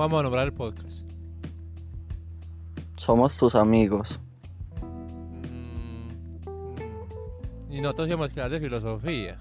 ¿Cómo 0.00 0.08
vamos 0.08 0.20
a 0.20 0.22
nombrar 0.22 0.46
el 0.46 0.54
podcast? 0.54 1.02
Somos 2.96 3.36
tus 3.36 3.54
amigos. 3.54 4.18
Mm, 4.80 6.08
mm. 6.48 7.72
Y 7.72 7.82
nosotros 7.82 8.08
íbamos 8.08 8.30
a 8.30 8.32
hablar 8.32 8.50
de 8.50 8.60
filosofía. 8.60 9.38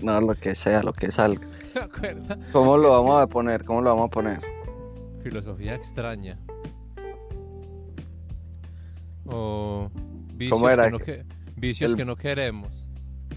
No, 0.00 0.20
lo 0.20 0.36
que 0.36 0.54
sea, 0.54 0.80
lo 0.84 0.92
que 0.92 1.10
salga. 1.10 1.44
¿Cómo 2.52 2.76
lo 2.78 2.86
Es 2.86 2.94
vamos 2.98 3.20
a 3.20 3.26
poner? 3.26 3.64
¿Cómo 3.64 3.82
lo 3.82 3.90
vamos 3.90 4.06
a 4.06 4.10
poner? 4.10 4.40
Filosofía 5.24 5.74
extraña. 5.74 6.38
O 9.26 9.90
vicios, 10.34 10.56
¿Cómo 10.56 10.70
era? 10.70 10.84
Que, 10.84 10.90
no 10.92 10.98
que- 11.00 11.24
vicios 11.56 11.90
El- 11.90 11.96
que 11.96 12.04
no 12.04 12.14
queremos. 12.14 12.83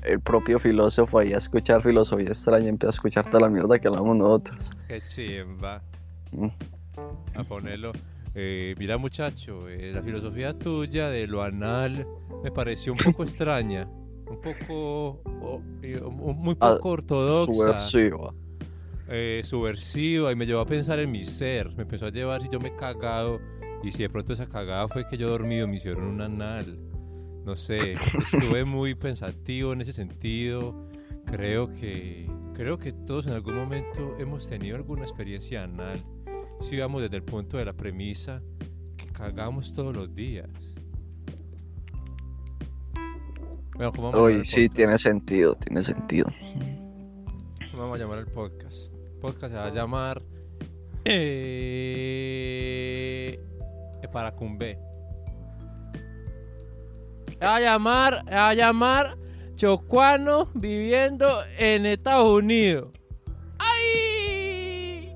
El 0.04 0.20
propio 0.22 0.60
filósofo 0.60 1.20
ahí 1.20 1.34
a 1.34 1.38
escuchar 1.38 1.82
filosofía 1.82 2.28
extraña 2.28 2.66
y 2.66 2.70
empieza 2.70 2.90
a 2.90 2.96
escuchar 2.96 3.26
toda 3.30 3.42
la 3.42 3.50
mierda 3.50 3.78
que 3.80 3.88
hablamos 3.88 4.16
nosotros. 4.16 4.72
Qué 4.88 5.02
chimba. 5.08 5.82
Mm. 6.32 6.48
A 7.36 7.44
ponerlo. 7.44 7.92
Eh, 8.36 8.76
mira 8.78 8.98
muchacho, 8.98 9.68
eh, 9.70 9.92
la 9.94 10.02
filosofía 10.04 10.58
tuya 10.58 11.10
de 11.10 11.26
lo 11.28 11.42
anal 11.42 12.06
me 12.44 12.52
pareció 12.52 12.94
un 12.94 13.00
poco 13.00 13.24
extraña. 13.24 13.88
Un 14.30 14.42
poco... 14.42 15.22
eh, 15.82 16.00
muy 16.02 16.56
Ah, 16.60 16.76
poco 16.76 16.90
ortodoxa. 16.90 17.54
Subversiva. 17.80 18.34
eh, 19.10 19.42
subversiva 19.44 20.32
y 20.32 20.36
me 20.36 20.46
llevó 20.46 20.60
a 20.62 20.66
pensar 20.66 21.00
en 21.00 21.12
mi 21.12 21.24
ser. 21.24 21.74
Me 21.76 21.84
empezó 21.84 22.08
a 22.08 22.10
llevar 22.12 22.42
si 22.42 22.50
yo 22.50 22.60
me 22.60 22.70
he 22.70 22.76
cagado 22.76 23.40
y 23.84 23.92
si 23.92 24.04
de 24.04 24.10
pronto 24.10 24.34
esa 24.34 24.48
cagada 24.48 24.88
fue 24.90 25.08
que 25.08 25.18
yo 25.18 25.30
dormido 25.30 25.68
me 25.68 25.76
hicieron 25.78 26.04
un 26.04 26.22
anal. 26.22 26.78
No 27.48 27.56
sé, 27.56 27.94
estuve 27.94 28.66
muy 28.66 28.94
pensativo 28.94 29.72
en 29.72 29.80
ese 29.80 29.94
sentido. 29.94 30.76
Creo 31.26 31.72
que 31.72 32.30
creo 32.54 32.78
que 32.78 32.92
todos 32.92 33.26
en 33.26 33.32
algún 33.32 33.56
momento 33.56 34.18
hemos 34.20 34.50
tenido 34.50 34.76
alguna 34.76 35.04
experiencia 35.04 35.64
anal. 35.64 36.04
Si 36.60 36.78
vamos 36.78 37.02
desde 37.02 37.16
el 37.16 37.24
punto 37.24 37.56
de 37.56 37.64
la 37.64 37.72
premisa 37.72 38.42
que 38.98 39.06
cagamos 39.14 39.72
todos 39.74 39.96
los 39.96 40.14
días. 40.14 40.50
Bueno, 43.76 43.94
¿cómo 43.94 44.12
vamos 44.12 44.30
Uy, 44.30 44.46
sí, 44.46 44.68
tiene 44.68 44.98
sentido, 44.98 45.56
tiene 45.56 45.82
sentido. 45.84 46.28
¿Cómo 47.72 47.84
vamos 47.84 47.98
a 47.98 48.00
llamar 48.02 48.20
el 48.20 48.28
podcast? 48.28 48.94
El 48.94 49.20
podcast 49.22 49.54
se 49.54 49.58
va 49.58 49.68
a 49.68 49.74
llamar. 49.74 50.22
Eh, 51.06 51.80
para 54.12 54.34
Cumbe. 54.34 54.74
Se 54.74 54.82
va 54.82 54.97
a 57.42 57.60
llamar. 57.60 58.24
a 58.32 58.54
llamar 58.54 59.18
Chocuano 59.56 60.50
viviendo 60.54 61.40
en 61.58 61.86
Estados 61.86 62.30
Unidos. 62.30 62.90
¡Ay! 63.60 65.16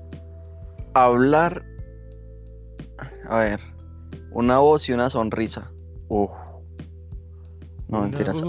Hablar. 0.94 1.64
A 3.28 3.38
ver. 3.38 3.60
Una 4.32 4.58
voz 4.58 4.88
y 4.88 4.92
una 4.92 5.10
sonrisa. 5.10 5.70
Uf. 6.08 6.30
No, 7.88 7.98
Una 7.98 8.08
mentiras. 8.08 8.42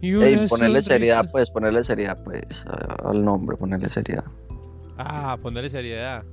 y 0.00 0.14
Ey, 0.14 0.46
ponerle 0.48 0.80
seriedad, 0.82 1.16
sonrisa. 1.18 1.32
pues, 1.32 1.50
ponerle 1.50 1.84
seriedad, 1.84 2.22
pues, 2.24 2.64
al 3.04 3.24
nombre, 3.24 3.56
ponerle 3.56 3.90
seriedad. 3.90 4.24
Ah, 4.96 5.36
ponerle 5.42 5.68
seriedad. 5.68 6.24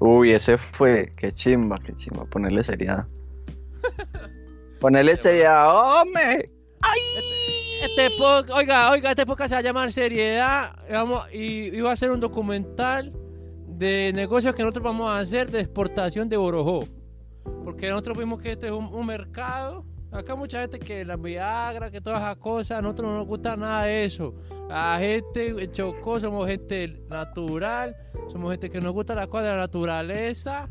Uy, 0.00 0.32
ese 0.32 0.58
fue, 0.58 1.12
qué 1.16 1.32
chimba, 1.32 1.78
qué 1.78 1.94
chimba, 1.94 2.24
ponerle 2.26 2.64
seriedad. 2.64 3.06
Ponerle 4.80 5.16
seriedad, 5.16 6.00
hombre. 6.02 6.50
Este 7.82 8.08
podcast, 8.18 8.50
oiga, 8.50 8.90
oiga, 8.90 9.10
este 9.10 9.26
podcast 9.26 9.50
se 9.50 9.54
va 9.56 9.58
a 9.60 9.62
llamar 9.62 9.92
Seriedad 9.92 10.76
vamos, 10.90 11.26
y, 11.32 11.76
y 11.76 11.80
va 11.80 11.92
a 11.92 11.96
ser 11.96 12.10
un 12.10 12.20
documental 12.20 13.12
de 13.66 14.12
negocios 14.14 14.54
que 14.54 14.62
nosotros 14.62 14.84
vamos 14.84 15.10
a 15.10 15.18
hacer 15.18 15.50
de 15.50 15.60
exportación 15.60 16.28
de 16.28 16.36
Borojó. 16.36 16.84
Porque 17.64 17.90
nosotros 17.90 18.16
vimos 18.16 18.40
que 18.40 18.52
este 18.52 18.66
es 18.66 18.72
un, 18.72 18.86
un 18.86 19.06
mercado. 19.06 19.84
Acá 20.12 20.36
mucha 20.36 20.60
gente 20.60 20.78
que 20.78 21.04
la 21.04 21.16
Viagra, 21.16 21.90
que 21.90 22.00
todas 22.00 22.20
esas 22.20 22.36
cosas, 22.36 22.78
a 22.78 22.82
nosotros 22.82 23.10
no 23.10 23.18
nos 23.18 23.26
gusta 23.26 23.56
nada 23.56 23.84
de 23.84 24.04
eso. 24.04 24.34
La 24.68 24.96
gente 24.98 25.48
en 25.48 25.72
Chocó 25.72 26.20
somos 26.20 26.48
gente 26.48 27.02
natural, 27.08 27.96
somos 28.30 28.52
gente 28.52 28.70
que 28.70 28.80
nos 28.80 28.92
gusta 28.92 29.14
las 29.14 29.26
cosas 29.26 29.46
de 29.46 29.50
la 29.50 29.56
naturaleza, 29.56 30.70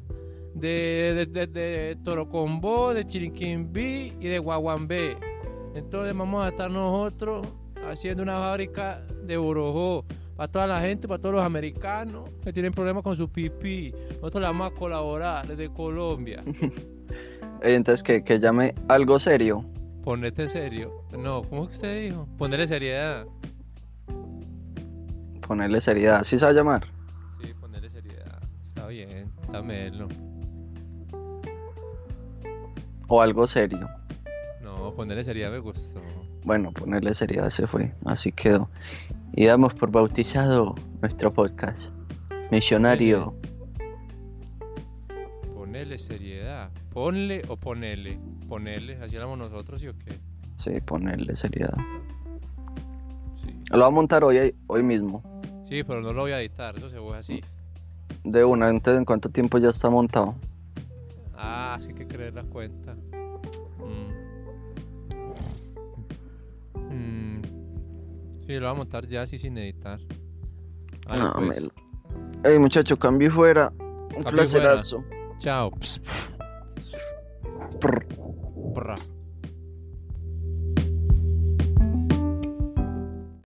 de, 0.56 1.14
de, 1.16 1.26
de, 1.26 1.48
de 1.48 1.98
Torocombó, 2.04 2.94
de 2.94 3.08
Chiriquimbi 3.08 4.14
y 4.20 4.28
de 4.28 4.40
Guaguambé. 4.40 5.18
Entonces 5.76 6.16
vamos 6.16 6.46
a 6.46 6.50
estar 6.50 6.70
nosotros 6.70 7.48
haciendo 7.90 8.24
una 8.24 8.38
fábrica 8.38 9.02
de 9.24 9.38
borojó 9.38 10.06
para 10.36 10.52
toda 10.52 10.68
la 10.68 10.82
gente, 10.82 11.08
para 11.08 11.20
todos 11.20 11.36
los 11.36 11.44
americanos 11.44 12.30
que 12.44 12.54
tienen 12.54 12.72
problemas 12.72 13.04
con 13.04 13.16
su 13.16 13.30
pipí. 13.30 13.94
Nosotros 14.16 14.42
le 14.42 14.48
vamos 14.48 14.72
a 14.72 14.76
colaborar 14.76 15.48
desde 15.48 15.70
Colombia. 15.72 16.44
Entonces, 17.62 18.04
que, 18.04 18.24
que 18.24 18.40
llame 18.40 18.74
algo 18.88 19.20
serio. 19.20 19.64
Ponete 20.04 20.50
serio. 20.50 20.92
No, 21.18 21.44
¿cómo 21.44 21.66
que 21.68 21.72
usted 21.72 22.02
dijo? 22.10 22.28
Ponerle 22.38 22.68
seriedad. 22.68 23.26
Ponerle 25.48 25.80
seriedad, 25.80 26.18
¿así 26.22 26.38
se 26.38 26.46
va 26.46 26.52
a 26.52 26.54
llamar? 26.54 26.84
Sí, 27.42 27.54
ponerle 27.60 27.90
seriedad. 27.90 28.42
Está 28.66 28.88
bien, 28.88 29.32
dámelo. 29.52 30.08
O 33.16 33.22
algo 33.22 33.46
serio. 33.46 33.88
No, 34.64 34.92
ponerle 34.96 35.24
seriedad 35.24 35.52
me 35.52 35.60
gustó. 35.60 36.02
Bueno, 36.44 36.72
ponerle 36.72 37.14
seriedad 37.14 37.52
se 37.52 37.68
fue, 37.68 37.94
así 38.06 38.32
quedó. 38.32 38.72
Y 39.36 39.46
damos 39.46 39.76
por 39.76 39.92
bautizado 39.92 40.74
nuestro 41.00 41.32
podcast. 41.32 41.92
Misionario. 42.50 43.36
Ponerle 45.54 46.00
seriedad. 46.00 46.72
Ponle 46.92 47.44
o 47.50 47.56
ponele. 47.56 48.18
Ponerle, 48.50 48.96
así 48.96 49.16
hablamos 49.16 49.38
nosotros, 49.38 49.80
¿sí 49.80 49.90
o 49.90 49.94
qué? 49.94 50.18
Sí, 50.56 50.72
ponerle 50.84 51.36
seriedad. 51.36 51.78
Sí. 53.36 53.56
Lo 53.70 53.82
va 53.82 53.86
a 53.86 53.92
montar 53.92 54.24
hoy, 54.24 54.56
hoy 54.66 54.82
mismo. 54.82 55.22
Sí, 55.70 55.84
pero 55.84 56.02
no 56.02 56.14
lo 56.14 56.22
voy 56.22 56.32
a 56.32 56.40
editar, 56.40 56.76
eso 56.76 56.90
se 56.90 56.98
fue 56.98 57.16
así. 57.16 57.42
De 58.24 58.44
una, 58.44 58.72
entonces, 58.72 58.98
¿en 58.98 59.06
cuánto 59.06 59.30
tiempo 59.30 59.60
ya 59.60 59.70
está 59.70 59.92
montado? 59.92 60.34
Ah, 61.36 61.78
sí 61.82 61.94
que 61.94 62.08
creer 62.08 62.34
la 62.34 62.44
cuenta. 62.44 62.96
Mm. 63.80 64.24
Mm. 66.90 67.42
Sí, 68.46 68.54
lo 68.54 68.62
voy 68.62 68.70
a 68.70 68.74
montar 68.74 69.08
ya 69.08 69.22
así 69.24 69.38
sin 69.38 69.58
editar. 69.58 70.00
Vale, 71.08 71.22
No, 71.22 71.34
pues. 71.34 72.60
Muchacho, 72.60 72.98
cambio 72.98 73.32
fuera. 73.32 73.72
Un 73.80 74.10
Cambio 74.10 74.32
placerazo. 74.32 75.04
Chao. 75.40 75.72
Prr. 77.80 78.06
Prra. 78.74 78.96